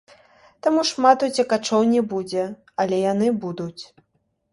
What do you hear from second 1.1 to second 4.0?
уцекачоў не будзе, але яны будуць.